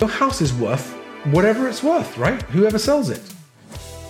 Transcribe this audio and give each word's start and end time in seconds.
Your 0.00 0.08
house 0.08 0.40
is 0.40 0.54
worth 0.54 0.92
whatever 1.32 1.68
it's 1.68 1.82
worth, 1.82 2.16
right? 2.16 2.40
Whoever 2.42 2.78
sells 2.78 3.10
it. 3.10 3.20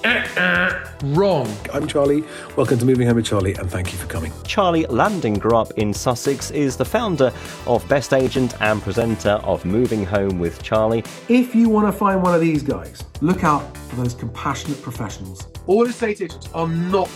Uh-uh. 0.04 0.86
Wrong. 1.02 1.50
I'm 1.72 1.86
Charlie. 1.86 2.22
Welcome 2.56 2.78
to 2.80 2.84
Moving 2.84 3.06
Home 3.06 3.16
with 3.16 3.24
Charlie, 3.24 3.54
and 3.54 3.70
thank 3.70 3.90
you 3.90 3.98
for 3.98 4.06
coming. 4.06 4.30
Charlie 4.44 4.84
Lamdin 4.84 5.38
grew 5.38 5.56
up 5.56 5.70
in 5.78 5.94
Sussex, 5.94 6.50
is 6.50 6.76
the 6.76 6.84
founder 6.84 7.32
of 7.66 7.82
BestAgent 7.86 8.54
and 8.60 8.82
presenter 8.82 9.40
of 9.44 9.64
Moving 9.64 10.04
Home 10.04 10.38
with 10.38 10.62
Charlie. 10.62 11.02
If 11.30 11.54
you 11.54 11.70
want 11.70 11.86
to 11.90 11.92
find 11.98 12.22
one 12.22 12.34
of 12.34 12.42
these 12.42 12.62
guys, 12.62 13.02
look 13.22 13.42
out 13.42 13.74
for 13.74 13.96
those 13.96 14.12
compassionate 14.12 14.82
professionals. 14.82 15.46
All 15.66 15.86
estate 15.86 16.20
agents 16.20 16.50
are 16.52 16.68
not 16.68 17.08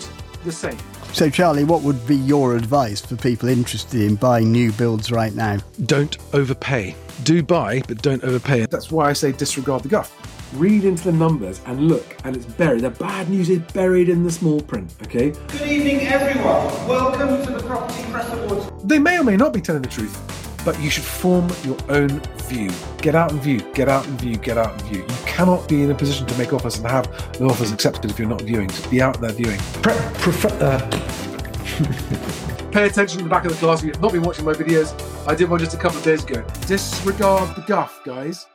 the 0.44 0.52
same. 0.52 0.78
So, 1.12 1.28
Charlie, 1.28 1.64
what 1.64 1.82
would 1.82 2.06
be 2.06 2.16
your 2.16 2.56
advice 2.56 3.00
for 3.00 3.16
people 3.16 3.48
interested 3.48 4.00
in 4.00 4.16
buying 4.16 4.50
new 4.50 4.72
builds 4.72 5.12
right 5.12 5.34
now? 5.34 5.58
Don't 5.84 6.16
overpay. 6.32 6.94
Do 7.24 7.42
buy, 7.42 7.82
but 7.86 8.00
don't 8.00 8.24
overpay. 8.24 8.66
That's 8.66 8.90
why 8.90 9.10
I 9.10 9.12
say 9.12 9.32
disregard 9.32 9.82
the 9.82 9.88
guff. 9.88 10.10
Read 10.54 10.84
into 10.84 11.04
the 11.04 11.12
numbers 11.12 11.60
and 11.66 11.88
look, 11.88 12.16
and 12.24 12.36
it's 12.36 12.46
buried. 12.46 12.82
The 12.82 12.90
bad 12.90 13.28
news 13.28 13.50
is 13.50 13.60
buried 13.72 14.08
in 14.08 14.22
the 14.22 14.30
small 14.30 14.60
print, 14.60 14.94
okay? 15.04 15.30
Good 15.30 15.68
evening, 15.68 16.06
everyone. 16.08 16.88
Welcome 16.88 17.44
to 17.46 17.52
the 17.52 17.62
Property 17.66 18.02
Press 18.10 18.32
Awards. 18.32 18.84
They 18.84 18.98
may 18.98 19.18
or 19.18 19.24
may 19.24 19.36
not 19.36 19.52
be 19.52 19.60
telling 19.60 19.82
the 19.82 19.88
truth, 19.88 20.51
but 20.64 20.78
you 20.80 20.90
should 20.90 21.04
form 21.04 21.48
your 21.64 21.76
own 21.88 22.20
view. 22.48 22.70
Get 22.98 23.14
out 23.14 23.32
and 23.32 23.40
view, 23.42 23.60
get 23.72 23.88
out 23.88 24.06
and 24.06 24.20
view, 24.20 24.36
get 24.36 24.58
out 24.58 24.72
and 24.72 24.82
view. 24.82 25.00
You 25.00 25.24
cannot 25.26 25.68
be 25.68 25.82
in 25.82 25.90
a 25.90 25.94
position 25.94 26.26
to 26.26 26.38
make 26.38 26.52
offers 26.52 26.78
and 26.78 26.86
have 26.86 27.06
the 27.38 27.44
offers 27.46 27.72
accepted 27.72 28.10
if 28.10 28.18
you're 28.18 28.28
not 28.28 28.42
viewing. 28.42 28.68
Just 28.68 28.90
be 28.90 29.02
out 29.02 29.20
there 29.20 29.32
viewing. 29.32 29.58
Pre- 29.82 29.94
prefer- 30.20 30.58
uh, 30.60 30.80
Pay 32.72 32.86
attention 32.86 33.18
to 33.18 33.24
the 33.24 33.30
back 33.30 33.44
of 33.44 33.52
the 33.52 33.58
class. 33.58 33.80
If 33.80 33.86
you've 33.88 34.00
not 34.00 34.12
been 34.12 34.22
watching 34.22 34.44
my 34.44 34.54
videos, 34.54 34.94
I 35.28 35.34
did 35.34 35.50
one 35.50 35.58
just 35.60 35.74
a 35.74 35.78
couple 35.78 35.98
of 35.98 36.04
days 36.04 36.24
ago. 36.24 36.42
Disregard 36.66 37.54
the 37.54 37.62
guff, 37.62 38.00
guys. 38.04 38.46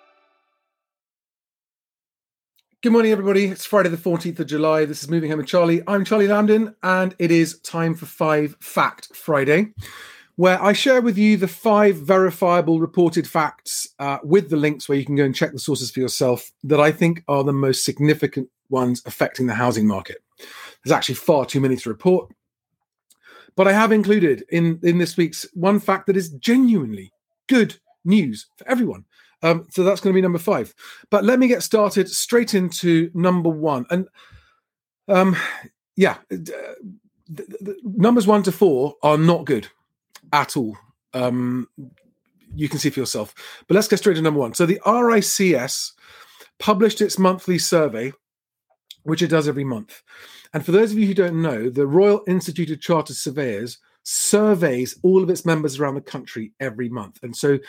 Good 2.82 2.92
morning, 2.92 3.12
everybody. 3.12 3.46
It's 3.46 3.66
Friday, 3.66 3.90
the 3.90 3.98
14th 3.98 4.40
of 4.40 4.48
July. 4.48 4.86
This 4.86 5.04
is 5.04 5.10
Moving 5.10 5.30
Home 5.30 5.40
with 5.40 5.48
Charlie. 5.48 5.82
I'm 5.88 6.06
Charlie 6.06 6.28
Lamdin, 6.28 6.74
and 6.84 7.16
it 7.20 7.32
is 7.32 7.60
time 7.62 7.94
for 7.96 8.06
Five 8.06 8.56
Fact 8.60 9.16
Friday, 9.16 9.74
where 10.38 10.62
I 10.64 10.72
share 10.72 11.02
with 11.02 11.18
you 11.18 11.36
the 11.36 11.48
five 11.48 11.98
verifiable 11.98 12.80
reported 12.80 13.28
facts 13.28 13.88
uh, 13.98 14.20
with 14.24 14.50
the 14.50 14.56
links 14.56 14.88
where 14.88 14.98
you 14.98 15.04
can 15.04 15.16
go 15.16 15.24
and 15.24 15.36
check 15.36 15.52
the 15.52 15.60
sources 15.60 15.92
for 15.92 16.00
yourself 16.00 16.52
that 16.64 16.80
I 16.80 16.92
think 16.92 17.24
are 17.28 17.44
the 17.44 17.52
most 17.52 17.84
significant 17.84 18.48
ones 18.70 19.02
affecting 19.06 19.48
the 19.48 19.56
housing 19.56 19.88
market. 19.88 20.18
There's 20.84 20.96
actually 20.96 21.16
far 21.16 21.46
too 21.46 21.60
many 21.60 21.76
to 21.78 21.90
report, 21.90 22.32
but 23.56 23.68
I 23.68 23.74
have 23.74 23.92
included 23.92 24.46
in, 24.50 24.80
in 24.84 25.00
this 25.00 25.18
week's 25.18 25.48
one 25.54 25.80
fact 25.80 26.06
that 26.06 26.16
is 26.16 26.30
genuinely 26.30 27.12
good 27.48 27.76
news 28.06 28.46
for 28.58 28.70
everyone. 28.70 29.06
Um, 29.42 29.66
so 29.72 29.84
that's 29.84 30.02
going 30.02 30.14
to 30.14 30.18
be 30.18 30.22
number 30.22 30.40
five. 30.40 30.74
But 31.10 31.24
let 31.24 31.40
me 31.40 31.48
get 31.48 31.64
started 31.64 32.10
straight 32.10 32.54
into 32.54 33.10
number 33.16 33.50
one. 33.50 33.88
And 33.90 34.08
um, 35.08 35.36
yeah, 35.96 36.18
the, 36.30 37.76
numbers 37.84 38.28
one 38.28 38.44
to 38.44 38.52
four 38.52 38.96
are 39.02 39.18
not 39.18 39.46
good 39.46 39.68
at 40.34 40.58
all. 40.58 40.78
Um, 41.14 41.68
you 42.56 42.70
can 42.70 42.80
see 42.80 42.90
for 42.90 43.00
yourself. 43.00 43.34
But 43.68 43.76
let's 43.76 43.88
get 43.88 44.00
straight 44.00 44.16
to 44.16 44.22
number 44.22 44.40
one. 44.40 44.54
So 44.54 44.66
the 44.66 44.82
RICS 44.86 45.92
published 46.60 47.02
its 47.02 47.20
monthly 47.20 47.60
survey, 47.60 48.14
which 49.04 49.22
it 49.22 49.28
does 49.28 49.48
every 49.48 49.64
month. 49.64 50.02
And 50.54 50.66
for 50.66 50.72
those 50.72 50.92
of 50.92 50.98
you 50.98 51.08
who 51.08 51.14
don't 51.14 51.42
know, 51.42 51.70
the 51.70 51.88
Royal 51.88 52.24
Institute 52.28 52.72
of 52.72 52.82
Chartered 52.82 53.16
Surveyors 53.16 53.80
surveys 54.04 54.98
all 55.04 55.22
of 55.22 55.30
its 55.30 55.46
members 55.46 55.80
around 55.80 55.96
the 55.96 56.02
country 56.02 56.54
every 56.60 56.90
month. 56.90 57.20
And 57.22 57.36
so 57.36 57.60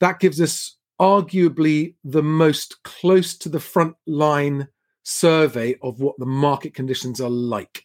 that 0.00 0.18
gives 0.18 0.40
us 0.40 0.76
arguably 1.00 1.94
the 2.04 2.22
most 2.22 2.82
close 2.82 3.36
to 3.38 3.48
the 3.48 3.60
front 3.60 3.94
line 4.06 4.68
survey 5.04 5.76
of 5.82 6.00
what 6.00 6.18
the 6.18 6.26
market 6.26 6.74
conditions 6.74 7.20
are 7.20 7.30
like. 7.30 7.84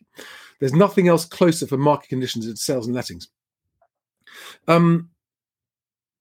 There's 0.60 0.74
nothing 0.74 1.08
else 1.08 1.26
closer 1.26 1.68
for 1.68 1.78
market 1.78 2.10
conditions 2.10 2.46
than 2.48 2.56
sales 2.56 2.88
and 2.88 2.96
lettings. 2.96 3.28
Um, 4.68 5.09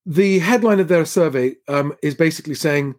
the 0.07 0.39
headline 0.39 0.81
of 0.81 0.89
their 0.89 1.05
survey 1.05 1.57
um, 1.69 1.95
is 2.03 2.15
basically 2.15 2.55
saying, 2.55 2.95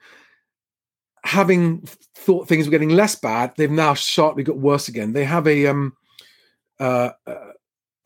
having 1.24 1.82
thought 2.16 2.48
things 2.48 2.66
were 2.66 2.72
getting 2.72 2.90
less 2.90 3.16
bad, 3.16 3.54
they've 3.58 3.70
now 3.70 3.94
sharply 3.94 4.44
got 4.44 4.58
worse 4.58 4.88
again. 4.88 5.14
They 5.14 5.26
have 5.26 5.48
a 5.48 5.68
um, 5.68 5.94
uh, 6.80 7.12
uh 7.28 7.52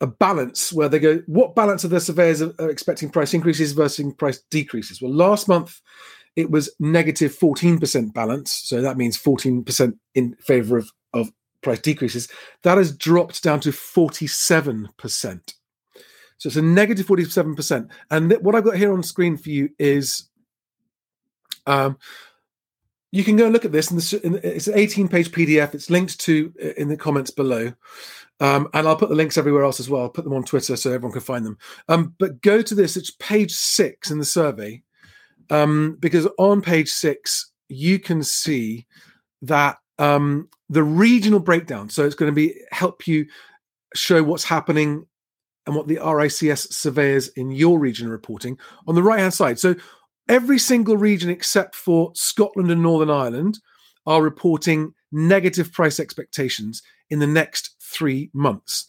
a 0.00 0.06
balance 0.06 0.72
where 0.72 0.88
they 0.88 0.98
go, 0.98 1.22
what 1.26 1.54
balance 1.54 1.84
are 1.84 1.88
the 1.88 2.00
surveyors 2.00 2.42
are 2.42 2.70
expecting 2.70 3.08
price 3.08 3.32
increases 3.32 3.72
versus 3.72 4.12
price 4.18 4.42
decreases? 4.50 5.00
Well, 5.00 5.12
last 5.12 5.48
month 5.48 5.80
it 6.36 6.50
was 6.50 6.74
negative 6.78 7.36
14% 7.36 8.12
balance. 8.12 8.52
So 8.52 8.82
that 8.82 8.98
means 8.98 9.16
14% 9.16 9.98
in 10.14 10.34
favor 10.34 10.76
of, 10.76 10.90
of 11.14 11.32
price 11.62 11.80
decreases. 11.80 12.28
That 12.62 12.76
has 12.76 12.94
dropped 12.94 13.42
down 13.42 13.60
to 13.60 13.70
47%. 13.70 15.54
So 16.38 16.48
it's 16.48 16.56
a 16.56 16.62
negative 16.62 17.06
47%. 17.06 17.88
And 18.10 18.30
th- 18.30 18.42
what 18.42 18.54
I've 18.54 18.64
got 18.64 18.76
here 18.76 18.92
on 18.92 19.02
screen 19.02 19.36
for 19.36 19.50
you 19.50 19.70
is 19.78 20.28
um, 21.66 21.96
you 23.10 23.24
can 23.24 23.36
go 23.36 23.44
and 23.44 23.52
look 23.52 23.64
at 23.64 23.72
this. 23.72 23.90
In 23.90 24.32
the, 24.32 24.40
it's 24.56 24.68
an 24.68 24.78
18 24.78 25.08
page 25.08 25.32
PDF. 25.32 25.74
It's 25.74 25.90
linked 25.90 26.20
to 26.20 26.52
uh, 26.62 26.68
in 26.76 26.88
the 26.88 26.96
comments 26.96 27.30
below. 27.30 27.72
Um, 28.38 28.68
and 28.74 28.86
I'll 28.86 28.96
put 28.96 29.08
the 29.08 29.14
links 29.14 29.38
everywhere 29.38 29.64
else 29.64 29.80
as 29.80 29.88
well. 29.88 30.02
I'll 30.02 30.10
put 30.10 30.24
them 30.24 30.34
on 30.34 30.44
Twitter 30.44 30.76
so 30.76 30.92
everyone 30.92 31.12
can 31.12 31.22
find 31.22 31.46
them. 31.46 31.56
Um, 31.88 32.14
but 32.18 32.42
go 32.42 32.60
to 32.60 32.74
this, 32.74 32.96
it's 32.96 33.10
page 33.12 33.52
six 33.52 34.10
in 34.10 34.18
the 34.18 34.26
survey, 34.26 34.82
um, 35.48 35.96
because 36.00 36.28
on 36.38 36.60
page 36.60 36.90
six, 36.90 37.50
you 37.68 37.98
can 37.98 38.22
see 38.22 38.86
that 39.40 39.78
um, 39.98 40.50
the 40.68 40.82
regional 40.82 41.40
breakdown. 41.40 41.88
So 41.88 42.04
it's 42.04 42.14
going 42.14 42.30
to 42.30 42.34
be 42.34 42.60
help 42.72 43.06
you 43.06 43.26
show 43.94 44.22
what's 44.22 44.44
happening 44.44 45.06
and 45.66 45.74
what 45.74 45.88
the 45.88 45.96
RICS 45.96 46.72
surveyors 46.72 47.28
in 47.28 47.50
your 47.50 47.78
region 47.78 48.08
are 48.08 48.12
reporting 48.12 48.58
on 48.86 48.94
the 48.94 49.02
right 49.02 49.20
hand 49.20 49.34
side. 49.34 49.58
So 49.58 49.74
every 50.28 50.58
single 50.58 50.96
region 50.96 51.30
except 51.30 51.74
for 51.74 52.12
Scotland 52.14 52.70
and 52.70 52.82
Northern 52.82 53.10
Ireland 53.10 53.58
are 54.06 54.22
reporting 54.22 54.94
negative 55.12 55.72
price 55.72 55.98
expectations 55.98 56.82
in 57.10 57.18
the 57.18 57.26
next 57.26 57.74
three 57.80 58.30
months. 58.32 58.86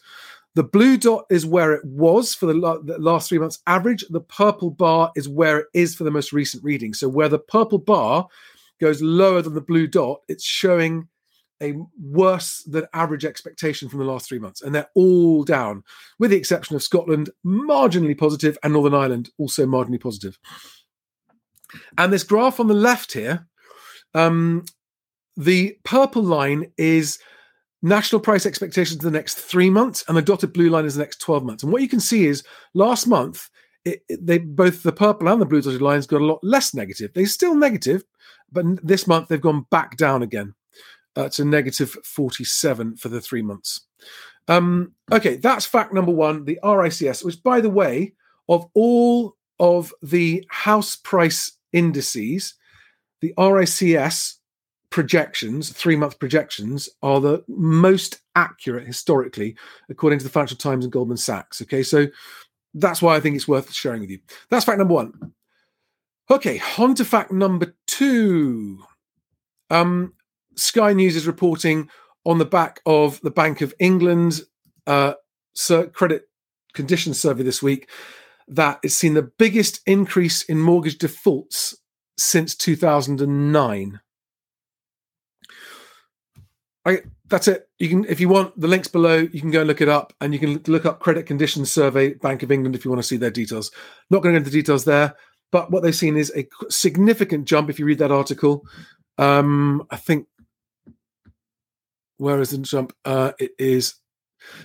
The 0.54 0.64
blue 0.64 0.96
dot 0.96 1.24
is 1.30 1.46
where 1.46 1.72
it 1.72 1.84
was 1.84 2.34
for 2.34 2.46
the, 2.46 2.54
last 2.98 3.28
three 3.28 3.38
months 3.38 3.60
average. 3.66 4.04
The 4.10 4.20
purple 4.20 4.70
bar 4.70 5.12
is 5.14 5.28
where 5.28 5.58
it 5.58 5.66
is 5.72 5.94
for 5.94 6.04
the 6.04 6.10
most 6.10 6.32
recent 6.32 6.64
reading. 6.64 6.94
So, 6.94 7.08
where 7.08 7.28
the 7.28 7.38
purple 7.38 7.78
bar 7.78 8.26
goes 8.80 9.00
lower 9.00 9.40
than 9.42 9.54
the 9.54 9.60
blue 9.60 9.86
dot, 9.86 10.22
it's 10.28 10.44
showing 10.44 11.08
a 11.62 11.74
worse 12.00 12.62
than 12.64 12.86
average 12.92 13.24
expectation 13.24 13.88
from 13.88 13.98
the 13.98 14.04
last 14.04 14.28
three 14.28 14.38
months. 14.38 14.62
And 14.62 14.74
they're 14.74 14.90
all 14.94 15.44
down, 15.44 15.82
with 16.18 16.30
the 16.30 16.36
exception 16.36 16.76
of 16.76 16.82
Scotland, 16.82 17.30
marginally 17.44 18.16
positive, 18.16 18.58
and 18.62 18.72
Northern 18.72 18.94
Ireland, 18.94 19.30
also 19.38 19.66
marginally 19.66 20.00
positive. 20.00 20.38
And 21.96 22.12
this 22.12 22.22
graph 22.22 22.60
on 22.60 22.68
the 22.68 22.74
left 22.74 23.12
here, 23.12 23.46
um, 24.14 24.64
the 25.36 25.76
purple 25.84 26.22
line 26.22 26.72
is 26.76 27.18
national 27.82 28.20
price 28.20 28.46
expectations 28.46 29.02
the 29.02 29.10
next 29.10 29.34
three 29.34 29.70
months, 29.70 30.04
and 30.08 30.16
the 30.16 30.22
dotted 30.22 30.52
blue 30.52 30.70
line 30.70 30.84
is 30.84 30.94
the 30.94 31.02
next 31.02 31.20
12 31.20 31.44
months. 31.44 31.62
And 31.62 31.72
what 31.72 31.82
you 31.82 31.88
can 31.88 32.00
see 32.00 32.26
is 32.26 32.42
last 32.74 33.06
month, 33.06 33.48
it, 33.84 34.00
it, 34.08 34.26
they 34.26 34.38
both 34.38 34.82
the 34.82 34.92
purple 34.92 35.28
and 35.28 35.40
the 35.40 35.46
blue 35.46 35.62
dotted 35.62 35.82
lines 35.82 36.06
got 36.06 36.20
a 36.20 36.26
lot 36.26 36.40
less 36.42 36.74
negative. 36.74 37.12
They're 37.14 37.26
still 37.26 37.54
negative, 37.54 38.02
but 38.50 38.64
this 38.84 39.06
month 39.06 39.28
they've 39.28 39.40
gone 39.40 39.66
back 39.70 39.96
down 39.96 40.22
again 40.22 40.54
uh, 41.18 41.28
to 41.30 41.44
negative 41.44 41.90
47 42.04 42.96
for 42.96 43.08
the 43.08 43.20
three 43.20 43.42
months. 43.42 43.80
Um, 44.46 44.92
okay, 45.12 45.36
that's 45.36 45.66
fact 45.66 45.92
number 45.92 46.12
one, 46.12 46.44
the 46.44 46.58
RICS, 46.62 47.24
which, 47.24 47.42
by 47.42 47.60
the 47.60 47.68
way, 47.68 48.14
of 48.48 48.66
all 48.72 49.36
of 49.58 49.92
the 50.00 50.46
house 50.48 50.94
price 50.94 51.52
indices, 51.72 52.54
the 53.20 53.34
RICS 53.36 54.36
projections, 54.90 55.70
three 55.70 55.96
month 55.96 56.20
projections, 56.20 56.88
are 57.02 57.20
the 57.20 57.44
most 57.48 58.20
accurate 58.36 58.86
historically, 58.86 59.56
according 59.90 60.20
to 60.20 60.24
the 60.24 60.30
Financial 60.30 60.56
Times 60.56 60.84
and 60.84 60.92
Goldman 60.92 61.16
Sachs. 61.16 61.60
Okay, 61.60 61.82
so 61.82 62.06
that's 62.74 63.02
why 63.02 63.16
I 63.16 63.20
think 63.20 63.34
it's 63.34 63.48
worth 63.48 63.72
sharing 63.72 64.02
with 64.02 64.10
you. 64.10 64.20
That's 64.50 64.64
fact 64.64 64.78
number 64.78 64.94
one. 64.94 65.32
Okay, 66.30 66.62
on 66.78 66.94
to 66.94 67.04
fact 67.04 67.32
number 67.32 67.74
two. 67.86 68.84
Um, 69.68 70.14
Sky 70.58 70.92
News 70.92 71.16
is 71.16 71.26
reporting 71.26 71.88
on 72.24 72.38
the 72.38 72.44
back 72.44 72.80
of 72.84 73.20
the 73.20 73.30
Bank 73.30 73.60
of 73.60 73.74
England 73.78 74.42
uh, 74.86 75.14
credit 75.92 76.28
condition 76.74 77.14
survey 77.14 77.42
this 77.42 77.62
week 77.62 77.88
that 78.48 78.78
it's 78.82 78.94
seen 78.94 79.14
the 79.14 79.30
biggest 79.38 79.80
increase 79.86 80.42
in 80.42 80.58
mortgage 80.58 80.98
defaults 80.98 81.76
since 82.16 82.54
2009. 82.54 84.00
I, 86.84 87.02
that's 87.28 87.48
it. 87.48 87.68
You 87.78 87.88
can, 87.88 88.04
if 88.06 88.20
you 88.20 88.28
want 88.28 88.58
the 88.58 88.68
links 88.68 88.88
below, 88.88 89.16
you 89.16 89.40
can 89.40 89.50
go 89.50 89.60
and 89.60 89.68
look 89.68 89.82
it 89.82 89.88
up, 89.88 90.14
and 90.20 90.32
you 90.32 90.38
can 90.40 90.62
look 90.66 90.86
up 90.86 91.00
credit 91.00 91.26
conditions 91.26 91.70
survey 91.70 92.14
Bank 92.14 92.42
of 92.42 92.50
England 92.50 92.74
if 92.74 92.84
you 92.84 92.90
want 92.90 93.02
to 93.02 93.06
see 93.06 93.18
their 93.18 93.30
details. 93.30 93.70
Not 94.10 94.22
going 94.22 94.34
to 94.34 94.40
go 94.40 94.44
into 94.44 94.50
the 94.50 94.58
details 94.58 94.84
there. 94.84 95.14
but 95.50 95.70
what 95.70 95.82
they've 95.82 95.94
seen 95.94 96.16
is 96.16 96.32
a 96.34 96.46
significant 96.70 97.46
jump. 97.46 97.68
If 97.68 97.78
you 97.78 97.84
read 97.84 97.98
that 97.98 98.10
article, 98.10 98.66
um, 99.18 99.86
I 99.90 99.96
think 99.96 100.26
where 102.18 102.40
is 102.40 102.50
the 102.50 102.58
jump? 102.58 102.92
Uh, 103.04 103.32
it 103.38 103.52
is 103.58 103.94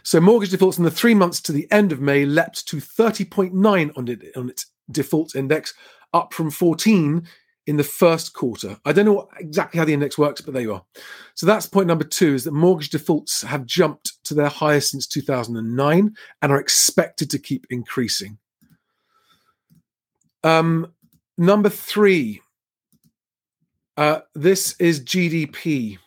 so 0.03 0.19
mortgage 0.19 0.51
defaults 0.51 0.77
in 0.77 0.83
the 0.83 0.91
three 0.91 1.15
months 1.15 1.41
to 1.41 1.51
the 1.51 1.69
end 1.71 1.91
of 1.91 2.01
May 2.01 2.25
leapt 2.25 2.67
to 2.67 2.77
30.9 2.77 3.97
on, 3.97 4.07
it, 4.07 4.23
on 4.35 4.49
its 4.49 4.67
default 4.91 5.35
index, 5.35 5.73
up 6.13 6.33
from 6.33 6.51
14 6.51 7.27
in 7.65 7.77
the 7.77 7.83
first 7.83 8.33
quarter. 8.33 8.77
I 8.85 8.91
don't 8.91 9.05
know 9.05 9.13
what, 9.13 9.29
exactly 9.37 9.77
how 9.77 9.85
the 9.85 9.93
index 9.93 10.17
works, 10.17 10.41
but 10.41 10.53
there 10.53 10.63
you 10.63 10.73
are. 10.73 10.83
So 11.35 11.45
that's 11.45 11.65
point 11.65 11.87
number 11.87 12.03
two: 12.03 12.33
is 12.33 12.43
that 12.43 12.51
mortgage 12.51 12.89
defaults 12.89 13.41
have 13.41 13.65
jumped 13.65 14.23
to 14.25 14.33
their 14.33 14.49
highest 14.49 14.91
since 14.91 15.07
2009 15.07 16.15
and 16.41 16.51
are 16.51 16.59
expected 16.59 17.29
to 17.31 17.39
keep 17.39 17.65
increasing. 17.69 18.37
Um, 20.43 20.93
number 21.37 21.69
three. 21.69 22.41
Uh, 23.95 24.21
this 24.33 24.75
is 24.79 25.01
GDP. 25.01 25.99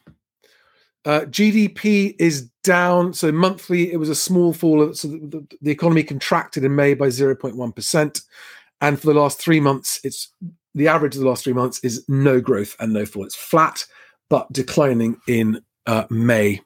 Uh, 1.06 1.20
GDP 1.20 2.17
is 2.19 2.50
down. 2.64 3.14
So 3.14 3.31
monthly, 3.31 3.93
it 3.93 3.97
was 3.97 4.08
a 4.08 4.14
small 4.14 4.53
fall. 4.53 4.93
So 4.93 5.06
the, 5.06 5.47
the, 5.62 5.70
economy 5.70 6.03
contracted 6.03 6.64
in 6.64 6.75
May 6.75 6.94
by 6.94 7.06
0.1%. 7.06 8.23
And 8.81 9.00
for 9.00 9.06
the 9.06 9.14
last 9.14 9.41
three 9.41 9.61
months, 9.61 10.00
it's 10.03 10.32
the 10.75 10.88
average 10.88 11.14
of 11.14 11.23
the 11.23 11.29
last 11.29 11.44
three 11.44 11.53
months 11.53 11.79
is 11.85 12.05
no 12.08 12.41
growth 12.41 12.75
and 12.81 12.93
no 12.93 13.06
fall. 13.06 13.25
It's 13.25 13.37
flat, 13.37 13.87
but 14.29 14.53
declining 14.53 15.17
in 15.29 15.62
uh, 15.87 16.06
May. 16.11 16.61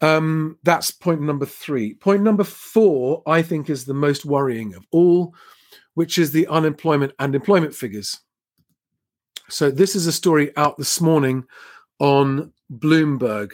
Um, 0.00 0.58
that's 0.62 0.90
point 0.90 1.20
number 1.20 1.44
three. 1.44 1.94
Point 1.94 2.22
number 2.22 2.44
four, 2.44 3.22
I 3.26 3.42
think, 3.42 3.68
is 3.68 3.84
the 3.84 3.94
most 3.94 4.24
worrying 4.24 4.74
of 4.74 4.86
all, 4.90 5.34
which 5.94 6.16
is 6.16 6.32
the 6.32 6.46
unemployment 6.46 7.12
and 7.18 7.34
employment 7.34 7.74
figures. 7.74 8.18
So 9.50 9.70
this 9.70 9.94
is 9.94 10.06
a 10.06 10.12
story 10.12 10.56
out 10.56 10.78
this 10.78 10.98
morning 11.00 11.44
on 12.00 12.52
Bloomberg. 12.72 13.52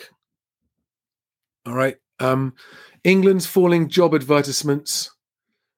All 1.67 1.75
right. 1.75 1.97
Um, 2.21 2.55
England's 3.05 3.47
falling 3.47 3.89
job 3.89 4.15
advertisements 4.15 5.11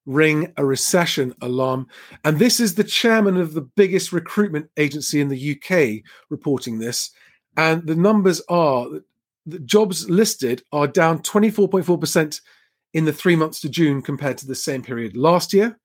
ring 0.06 0.52
a 0.56 0.64
recession 0.64 1.34
alarm. 1.42 1.88
And 2.24 2.38
this 2.38 2.60
is 2.60 2.74
the 2.74 2.84
chairman 2.84 3.36
of 3.36 3.54
the 3.54 3.62
biggest 3.62 4.12
recruitment 4.12 4.70
agency 4.76 5.20
in 5.20 5.28
the 5.28 5.56
UK 5.56 6.04
reporting 6.30 6.78
this. 6.78 7.10
And 7.56 7.86
the 7.86 7.96
numbers 7.96 8.40
are 8.48 8.86
the 9.46 9.58
jobs 9.60 10.08
listed 10.10 10.62
are 10.72 10.88
down 10.88 11.20
24.4% 11.20 12.40
in 12.94 13.04
the 13.04 13.12
three 13.12 13.36
months 13.36 13.60
to 13.60 13.68
June 13.68 14.02
compared 14.02 14.38
to 14.38 14.46
the 14.46 14.54
same 14.54 14.82
period 14.82 15.16
last 15.16 15.52
year, 15.52 15.78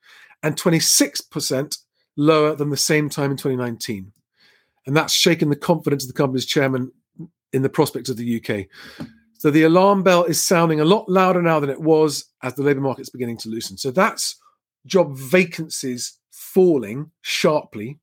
and 0.44 0.56
26% 0.56 1.78
lower 2.18 2.56
than 2.56 2.70
the 2.70 2.78
same 2.78 3.10
time 3.10 3.32
in 3.32 3.38
2019. 3.38 4.12
And 4.88 4.98
that's 4.98 5.14
shaken 5.14 5.50
the 5.50 5.56
confidence 5.56 6.04
of 6.04 6.08
the 6.08 6.14
company's 6.14 6.46
chairman 6.46 6.92
in 7.54 7.62
the 7.62 7.70
prospects 7.70 8.10
of 8.10 8.18
the 8.18 8.42
UK. 8.42 8.68
So 9.38 9.50
the 9.50 9.64
alarm 9.64 10.04
bell 10.04 10.24
is 10.24 10.42
sounding 10.42 10.80
a 10.80 10.86
lot 10.86 11.10
louder 11.10 11.42
now 11.42 11.60
than 11.60 11.70
it 11.70 11.82
was 11.82 12.26
as 12.44 12.54
the 12.54 12.64
labour 12.64 12.82
market's 12.82 13.10
beginning 13.10 13.38
to 13.38 13.50
loosen. 13.50 13.78
So 13.78 13.90
that's 13.92 14.36
job 14.86 15.18
vacancies 15.18 16.20
falling 16.30 17.12
sharply. 17.22 18.00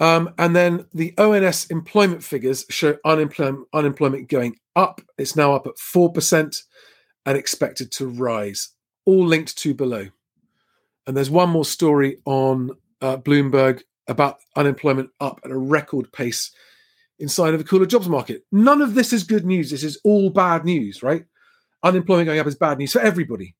Um, 0.00 0.32
and 0.38 0.54
then 0.54 0.86
the 0.94 1.12
ONS 1.18 1.66
employment 1.66 2.22
figures 2.22 2.64
show 2.70 2.96
unemployment, 3.04 3.66
unemployment 3.74 4.28
going 4.28 4.56
up. 4.76 5.00
It's 5.18 5.34
now 5.34 5.54
up 5.54 5.66
at 5.66 5.76
4% 5.76 6.62
and 7.26 7.36
expected 7.36 7.90
to 7.92 8.06
rise, 8.06 8.70
all 9.04 9.26
linked 9.26 9.58
to 9.58 9.74
below. 9.74 10.08
And 11.06 11.16
there's 11.16 11.30
one 11.30 11.50
more 11.50 11.64
story 11.64 12.18
on 12.24 12.70
uh, 13.00 13.16
Bloomberg 13.16 13.82
about 14.06 14.38
unemployment 14.56 15.10
up 15.20 15.40
at 15.44 15.50
a 15.50 15.58
record 15.58 16.12
pace 16.12 16.52
inside 17.18 17.54
of 17.54 17.60
a 17.60 17.64
cooler 17.64 17.86
jobs 17.86 18.08
market. 18.08 18.44
None 18.52 18.80
of 18.80 18.94
this 18.94 19.12
is 19.12 19.24
good 19.24 19.44
news. 19.44 19.70
This 19.70 19.84
is 19.84 20.00
all 20.04 20.30
bad 20.30 20.64
news, 20.64 21.02
right? 21.02 21.24
Unemployment 21.82 22.26
going 22.26 22.40
up 22.40 22.46
is 22.46 22.54
bad 22.54 22.78
news 22.78 22.92
for 22.92 23.00
everybody. 23.00 23.54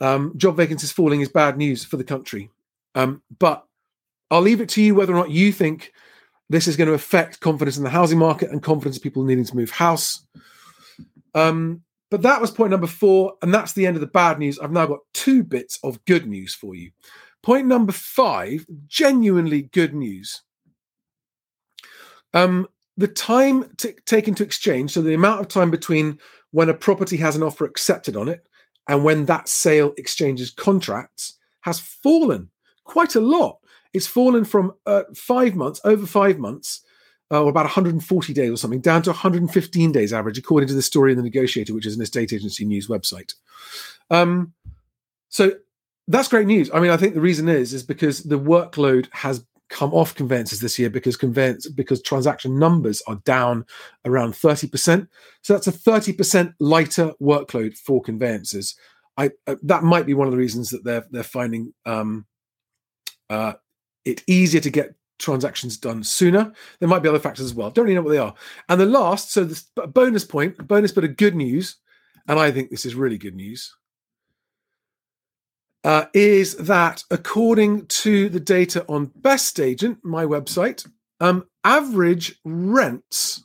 Um, 0.00 0.32
job 0.36 0.56
vacancies 0.56 0.92
falling 0.92 1.20
is 1.20 1.28
bad 1.28 1.56
news 1.56 1.84
for 1.84 1.96
the 1.96 2.04
country. 2.04 2.50
Um, 2.94 3.22
but 3.38 3.64
I'll 4.30 4.40
leave 4.40 4.60
it 4.60 4.68
to 4.70 4.82
you 4.82 4.94
whether 4.94 5.12
or 5.12 5.16
not 5.16 5.30
you 5.30 5.52
think 5.52 5.92
this 6.48 6.68
is 6.68 6.76
going 6.76 6.88
to 6.88 6.94
affect 6.94 7.40
confidence 7.40 7.76
in 7.76 7.84
the 7.84 7.90
housing 7.90 8.18
market 8.18 8.50
and 8.50 8.62
confidence 8.62 8.96
of 8.96 9.02
people 9.02 9.24
needing 9.24 9.44
to 9.44 9.56
move 9.56 9.70
house. 9.70 10.24
Um, 11.34 11.82
but 12.10 12.22
that 12.22 12.40
was 12.40 12.50
point 12.50 12.70
number 12.70 12.86
four, 12.86 13.34
and 13.42 13.52
that's 13.52 13.72
the 13.72 13.86
end 13.86 13.96
of 13.96 14.00
the 14.00 14.06
bad 14.06 14.38
news. 14.38 14.58
I've 14.58 14.70
now 14.70 14.86
got 14.86 15.00
two 15.12 15.42
bits 15.42 15.78
of 15.82 16.04
good 16.04 16.26
news 16.26 16.54
for 16.54 16.74
you. 16.74 16.92
Point 17.42 17.66
number 17.66 17.92
five, 17.92 18.64
genuinely 18.86 19.62
good 19.62 19.94
news. 19.94 20.42
Um, 22.36 22.68
the 22.96 23.08
time 23.08 23.64
t- 23.76 23.94
taken 24.04 24.34
to 24.34 24.44
exchange, 24.44 24.92
so 24.92 25.02
the 25.02 25.14
amount 25.14 25.40
of 25.40 25.48
time 25.48 25.70
between 25.70 26.18
when 26.50 26.68
a 26.68 26.74
property 26.74 27.16
has 27.16 27.34
an 27.34 27.42
offer 27.42 27.64
accepted 27.64 28.16
on 28.16 28.28
it 28.28 28.46
and 28.88 29.04
when 29.04 29.26
that 29.26 29.48
sale 29.48 29.92
exchanges 29.96 30.50
contracts, 30.50 31.38
has 31.62 31.80
fallen 31.80 32.50
quite 32.84 33.14
a 33.14 33.20
lot. 33.20 33.58
It's 33.92 34.06
fallen 34.06 34.44
from 34.44 34.74
uh, 34.84 35.04
five 35.14 35.56
months, 35.56 35.80
over 35.84 36.06
five 36.06 36.38
months, 36.38 36.82
uh, 37.30 37.42
or 37.42 37.50
about 37.50 37.64
140 37.64 38.32
days 38.32 38.50
or 38.50 38.56
something, 38.56 38.80
down 38.80 39.02
to 39.02 39.10
115 39.10 39.92
days 39.92 40.12
average, 40.12 40.38
according 40.38 40.68
to 40.68 40.74
the 40.74 40.82
story 40.82 41.10
in 41.10 41.16
the 41.16 41.24
Negotiator, 41.24 41.74
which 41.74 41.86
is 41.86 41.96
an 41.96 42.02
estate 42.02 42.32
agency 42.32 42.64
news 42.64 42.86
website. 42.86 43.34
Um, 44.10 44.52
so 45.28 45.52
that's 46.06 46.28
great 46.28 46.46
news. 46.46 46.70
I 46.72 46.78
mean, 46.78 46.90
I 46.90 46.96
think 46.96 47.14
the 47.14 47.20
reason 47.20 47.48
is 47.48 47.72
is 47.72 47.82
because 47.82 48.22
the 48.22 48.38
workload 48.38 49.08
has 49.12 49.44
come 49.68 49.92
off 49.92 50.14
conveyancers 50.14 50.60
this 50.60 50.78
year 50.78 50.90
because 50.90 51.16
conveyance 51.16 51.68
because 51.68 52.02
transaction 52.02 52.58
numbers 52.58 53.02
are 53.06 53.16
down 53.24 53.64
around 54.04 54.32
30%. 54.32 55.08
So 55.42 55.52
that's 55.52 55.66
a 55.66 55.72
30% 55.72 56.54
lighter 56.60 57.12
workload 57.20 57.76
for 57.76 58.02
conveyancers. 58.02 58.76
I 59.16 59.30
uh, 59.46 59.56
that 59.62 59.82
might 59.82 60.06
be 60.06 60.14
one 60.14 60.26
of 60.26 60.32
the 60.32 60.38
reasons 60.38 60.70
that 60.70 60.84
they're 60.84 61.06
they're 61.10 61.22
finding 61.22 61.72
um, 61.86 62.26
uh, 63.30 63.54
it 64.04 64.22
easier 64.26 64.60
to 64.60 64.70
get 64.70 64.94
transactions 65.18 65.78
done 65.78 66.04
sooner. 66.04 66.52
There 66.78 66.88
might 66.88 67.02
be 67.02 67.08
other 67.08 67.18
factors 67.18 67.46
as 67.46 67.54
well. 67.54 67.70
Don't 67.70 67.84
really 67.84 67.94
know 67.94 68.02
what 68.02 68.10
they 68.10 68.18
are. 68.18 68.34
And 68.68 68.78
the 68.78 68.86
last, 68.86 69.32
so 69.32 69.44
this 69.44 69.62
bonus 69.94 70.24
point, 70.24 70.68
bonus 70.68 70.92
bit 70.92 71.04
of 71.04 71.16
good 71.16 71.34
news, 71.34 71.76
and 72.28 72.38
I 72.38 72.50
think 72.50 72.68
this 72.68 72.84
is 72.84 72.94
really 72.94 73.16
good 73.16 73.34
news 73.34 73.74
uh, 75.86 76.06
is 76.12 76.56
that 76.56 77.04
according 77.12 77.86
to 77.86 78.28
the 78.28 78.40
data 78.40 78.84
on 78.88 79.06
BestAgent, 79.20 79.98
my 80.02 80.24
website, 80.24 80.84
um, 81.20 81.46
average 81.62 82.40
rents 82.44 83.44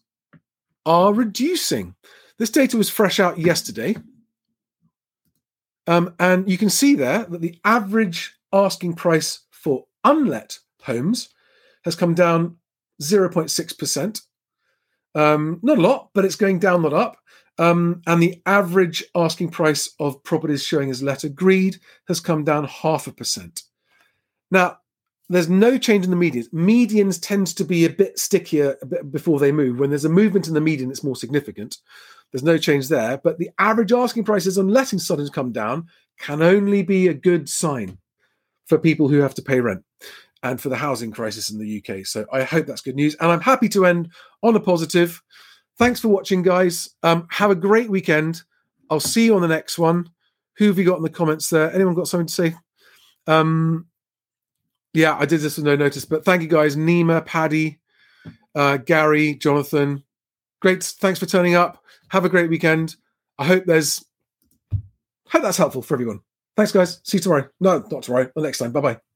are 0.83 1.13
reducing. 1.13 1.93
This 2.39 2.49
data 2.49 2.77
was 2.77 2.89
fresh 2.89 3.19
out 3.19 3.37
yesterday. 3.37 3.95
Um, 5.85 6.15
and 6.19 6.49
you 6.49 6.57
can 6.57 6.71
see 6.71 6.95
there 6.95 7.25
that 7.25 7.41
the 7.41 7.59
average 7.63 8.33
asking 8.51 8.95
price 8.95 9.41
for 9.51 9.85
unlet 10.03 10.57
homes 10.81 11.29
has 11.85 11.95
come 11.95 12.15
down 12.15 12.57
0.6%. 13.03 14.21
Um, 15.13 15.59
not 15.61 15.77
a 15.77 15.81
lot, 15.81 16.09
but 16.15 16.25
it's 16.25 16.35
going 16.35 16.57
down, 16.57 16.81
not 16.81 16.93
up. 16.93 17.17
Um, 17.61 18.01
and 18.07 18.23
the 18.23 18.41
average 18.47 19.03
asking 19.13 19.49
price 19.49 19.93
of 19.99 20.23
properties 20.23 20.63
showing 20.63 20.89
as 20.89 21.03
let 21.03 21.23
agreed 21.23 21.77
has 22.07 22.19
come 22.19 22.43
down 22.43 22.65
half 22.65 23.05
a 23.05 23.11
percent. 23.11 23.61
Now, 24.49 24.79
there's 25.29 25.47
no 25.47 25.77
change 25.77 26.03
in 26.03 26.09
the 26.09 26.17
medians. 26.17 26.51
Medians 26.51 27.19
tend 27.21 27.45
to 27.55 27.63
be 27.63 27.85
a 27.85 27.89
bit 27.89 28.17
stickier 28.17 28.77
a 28.81 28.85
bit 28.87 29.11
before 29.11 29.39
they 29.39 29.51
move. 29.51 29.77
When 29.77 29.91
there's 29.91 30.05
a 30.05 30.09
movement 30.09 30.47
in 30.47 30.55
the 30.55 30.59
median, 30.59 30.89
it's 30.89 31.03
more 31.03 31.15
significant. 31.15 31.77
There's 32.31 32.41
no 32.41 32.57
change 32.57 32.87
there. 32.87 33.19
But 33.23 33.37
the 33.37 33.51
average 33.59 33.91
asking 33.91 34.23
prices 34.23 34.57
on 34.57 34.69
letting 34.69 34.97
starting 34.97 35.27
to 35.27 35.31
come 35.31 35.51
down 35.51 35.85
can 36.17 36.41
only 36.41 36.81
be 36.81 37.09
a 37.09 37.13
good 37.13 37.47
sign 37.47 37.99
for 38.65 38.79
people 38.79 39.07
who 39.07 39.19
have 39.19 39.35
to 39.35 39.43
pay 39.43 39.61
rent 39.61 39.83
and 40.41 40.59
for 40.59 40.69
the 40.69 40.77
housing 40.77 41.11
crisis 41.11 41.51
in 41.51 41.59
the 41.59 41.77
UK. 41.77 42.07
So 42.07 42.25
I 42.33 42.41
hope 42.41 42.65
that's 42.65 42.81
good 42.81 42.95
news. 42.95 43.15
And 43.19 43.31
I'm 43.31 43.41
happy 43.41 43.69
to 43.69 43.85
end 43.85 44.09
on 44.41 44.55
a 44.55 44.59
positive. 44.59 45.21
Thanks 45.77 45.99
for 45.99 46.09
watching, 46.09 46.43
guys. 46.43 46.89
Um, 47.03 47.27
have 47.31 47.51
a 47.51 47.55
great 47.55 47.89
weekend. 47.89 48.43
I'll 48.89 48.99
see 48.99 49.25
you 49.25 49.35
on 49.35 49.41
the 49.41 49.47
next 49.47 49.79
one. 49.79 50.09
Who 50.57 50.67
have 50.67 50.77
you 50.77 50.85
got 50.85 50.97
in 50.97 51.03
the 51.03 51.09
comments 51.09 51.49
there? 51.49 51.73
Anyone 51.73 51.95
got 51.95 52.07
something 52.07 52.27
to 52.27 52.33
say? 52.33 52.55
Um, 53.25 53.87
yeah, 54.93 55.17
I 55.17 55.25
did 55.25 55.41
this 55.41 55.55
with 55.55 55.65
no 55.65 55.75
notice, 55.75 56.05
but 56.05 56.25
thank 56.25 56.41
you 56.41 56.47
guys. 56.47 56.75
Nima, 56.75 57.25
Paddy, 57.25 57.79
uh, 58.53 58.77
Gary, 58.77 59.35
Jonathan. 59.35 60.03
Great. 60.59 60.83
Thanks 60.83 61.19
for 61.19 61.25
turning 61.25 61.55
up. 61.55 61.83
Have 62.09 62.25
a 62.25 62.29
great 62.29 62.49
weekend. 62.49 62.95
I 63.39 63.45
hope 63.45 63.65
there's 63.65 64.05
hope 65.27 65.41
that's 65.41 65.57
helpful 65.57 65.81
for 65.81 65.95
everyone. 65.95 66.19
Thanks, 66.57 66.71
guys. 66.71 66.99
See 67.03 67.17
you 67.17 67.21
tomorrow. 67.21 67.47
No, 67.59 67.83
not 67.89 68.03
tomorrow. 68.03 68.29
The 68.35 68.41
next 68.41 68.59
time. 68.59 68.71
Bye 68.71 68.81
bye. 68.81 69.10